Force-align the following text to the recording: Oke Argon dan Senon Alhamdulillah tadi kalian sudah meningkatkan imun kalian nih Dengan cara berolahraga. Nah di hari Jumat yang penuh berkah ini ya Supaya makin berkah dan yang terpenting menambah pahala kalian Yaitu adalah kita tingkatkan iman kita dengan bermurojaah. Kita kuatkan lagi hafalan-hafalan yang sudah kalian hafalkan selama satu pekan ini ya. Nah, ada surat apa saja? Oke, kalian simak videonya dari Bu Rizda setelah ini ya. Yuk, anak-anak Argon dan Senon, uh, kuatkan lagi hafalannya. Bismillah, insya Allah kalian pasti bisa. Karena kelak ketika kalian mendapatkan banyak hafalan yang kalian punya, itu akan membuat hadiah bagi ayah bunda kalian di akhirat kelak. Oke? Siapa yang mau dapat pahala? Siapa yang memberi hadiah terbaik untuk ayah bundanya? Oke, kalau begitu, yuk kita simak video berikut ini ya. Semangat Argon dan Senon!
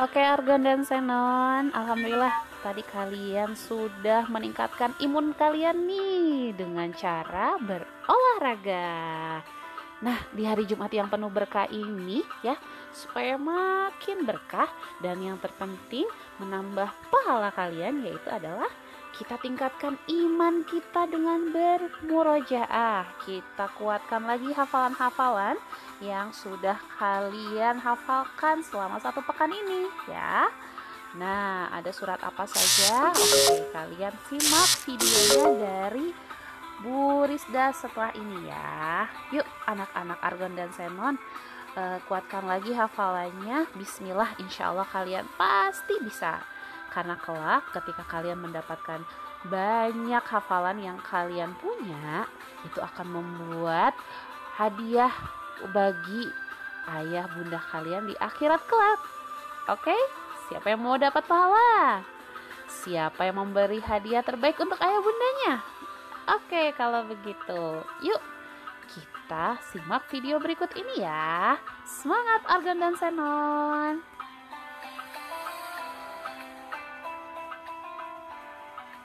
Oke 0.00 0.16
Argon 0.16 0.64
dan 0.64 0.80
Senon 0.80 1.76
Alhamdulillah 1.76 2.32
tadi 2.64 2.80
kalian 2.88 3.52
sudah 3.52 4.24
meningkatkan 4.32 4.96
imun 4.96 5.36
kalian 5.36 5.76
nih 5.84 6.56
Dengan 6.56 6.88
cara 6.96 7.60
berolahraga. 7.60 9.44
Nah 10.00 10.18
di 10.32 10.48
hari 10.48 10.64
Jumat 10.64 10.88
yang 10.88 11.12
penuh 11.12 11.28
berkah 11.28 11.68
ini 11.68 12.24
ya 12.40 12.56
Supaya 12.96 13.36
makin 13.36 14.24
berkah 14.24 14.72
dan 15.04 15.20
yang 15.20 15.36
terpenting 15.36 16.08
menambah 16.40 16.88
pahala 17.12 17.52
kalian 17.52 18.00
Yaitu 18.00 18.32
adalah 18.32 18.72
kita 19.20 19.36
tingkatkan 19.36 20.00
iman 20.08 20.64
kita 20.64 21.04
dengan 21.04 21.52
bermurojaah. 21.52 23.04
Kita 23.20 23.68
kuatkan 23.76 24.24
lagi 24.24 24.48
hafalan-hafalan 24.56 25.60
yang 26.00 26.32
sudah 26.32 26.80
kalian 26.96 27.76
hafalkan 27.84 28.64
selama 28.64 28.96
satu 28.96 29.20
pekan 29.20 29.52
ini 29.52 29.92
ya. 30.08 30.48
Nah, 31.20 31.68
ada 31.68 31.92
surat 31.92 32.16
apa 32.24 32.48
saja? 32.48 33.12
Oke, 33.12 33.68
kalian 33.76 34.16
simak 34.32 34.70
videonya 34.88 35.48
dari 35.68 36.08
Bu 36.80 37.28
Rizda 37.28 37.76
setelah 37.76 38.16
ini 38.16 38.48
ya. 38.48 39.04
Yuk, 39.36 39.44
anak-anak 39.68 40.16
Argon 40.24 40.56
dan 40.56 40.72
Senon, 40.72 41.20
uh, 41.76 42.00
kuatkan 42.08 42.48
lagi 42.48 42.72
hafalannya. 42.72 43.68
Bismillah, 43.76 44.32
insya 44.40 44.72
Allah 44.72 44.88
kalian 44.88 45.28
pasti 45.36 46.00
bisa. 46.00 46.40
Karena 46.90 47.14
kelak 47.18 47.70
ketika 47.70 48.02
kalian 48.06 48.42
mendapatkan 48.42 49.02
banyak 49.46 50.24
hafalan 50.26 50.78
yang 50.82 50.98
kalian 51.00 51.54
punya, 51.62 52.26
itu 52.66 52.78
akan 52.82 53.06
membuat 53.08 53.94
hadiah 54.58 55.14
bagi 55.70 56.28
ayah 57.00 57.30
bunda 57.30 57.62
kalian 57.70 58.10
di 58.10 58.14
akhirat 58.18 58.60
kelak. 58.66 59.00
Oke? 59.70 59.94
Siapa 60.50 60.74
yang 60.74 60.82
mau 60.82 60.98
dapat 60.98 61.22
pahala? 61.24 62.02
Siapa 62.66 63.22
yang 63.30 63.38
memberi 63.38 63.78
hadiah 63.78 64.26
terbaik 64.26 64.58
untuk 64.58 64.78
ayah 64.82 65.00
bundanya? 65.00 65.54
Oke, 66.30 66.74
kalau 66.74 67.06
begitu, 67.06 67.82
yuk 68.02 68.22
kita 68.90 69.62
simak 69.70 70.10
video 70.10 70.42
berikut 70.42 70.74
ini 70.74 71.06
ya. 71.06 71.54
Semangat 71.86 72.42
Argon 72.50 72.82
dan 72.82 72.94
Senon! 72.98 74.19